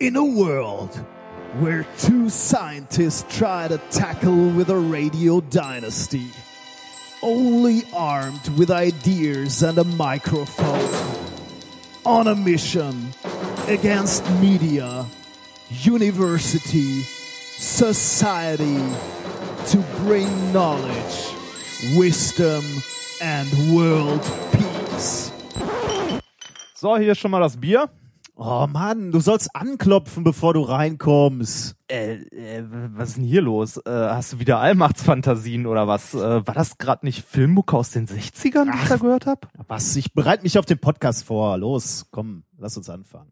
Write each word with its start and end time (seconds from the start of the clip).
In 0.00 0.16
a 0.16 0.24
world 0.24 0.96
where 1.58 1.86
two 1.98 2.30
scientists 2.30 3.22
try 3.28 3.68
to 3.68 3.76
tackle 3.90 4.48
with 4.48 4.70
a 4.70 4.76
radio 4.78 5.42
dynasty, 5.42 6.30
only 7.22 7.82
armed 7.92 8.48
with 8.56 8.70
ideas 8.70 9.62
and 9.62 9.76
a 9.76 9.84
microphone, 9.84 10.88
on 12.06 12.28
a 12.28 12.34
mission 12.34 13.12
against 13.68 14.24
media, 14.40 15.04
university, 15.68 17.02
society, 17.02 18.80
to 19.66 19.84
bring 19.98 20.30
knowledge, 20.50 21.34
wisdom, 21.94 22.64
and 23.20 23.46
world 23.76 24.22
peace. 24.50 25.30
So, 26.74 26.96
hier 26.96 27.12
ist 27.12 27.18
schon 27.18 27.32
mal 27.32 27.40
das 27.40 27.58
Bier. 27.58 27.90
Oh 28.42 28.66
Mann, 28.66 29.12
du 29.12 29.20
sollst 29.20 29.54
anklopfen, 29.54 30.24
bevor 30.24 30.54
du 30.54 30.62
reinkommst. 30.62 31.76
Äh, 31.88 32.14
äh, 32.14 32.64
was 32.94 33.10
ist 33.10 33.16
denn 33.18 33.24
hier 33.24 33.42
los? 33.42 33.76
Äh, 33.76 33.90
hast 33.90 34.32
du 34.32 34.38
wieder 34.38 34.60
Allmachtsfantasien 34.60 35.66
oder 35.66 35.86
was? 35.86 36.14
Äh, 36.14 36.46
war 36.46 36.54
das 36.54 36.78
gerade 36.78 37.04
nicht 37.04 37.22
Filmmucke 37.22 37.76
aus 37.76 37.90
den 37.90 38.06
60ern, 38.06 38.72
die 38.72 38.78
ich 38.82 38.88
da 38.88 38.96
gehört 38.96 39.26
habe? 39.26 39.46
Was? 39.68 39.94
Ich 39.96 40.14
bereite 40.14 40.44
mich 40.44 40.58
auf 40.58 40.64
den 40.64 40.78
Podcast 40.78 41.24
vor. 41.24 41.58
Los, 41.58 42.06
komm, 42.12 42.44
lass 42.56 42.78
uns 42.78 42.88
anfangen. 42.88 43.28